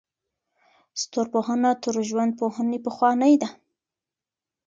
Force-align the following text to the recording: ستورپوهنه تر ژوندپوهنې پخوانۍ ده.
ستورپوهنه 1.01 1.71
تر 1.83 1.93
ژوندپوهنې 2.09 2.77
پخوانۍ 2.85 3.33
ده. 3.41 3.49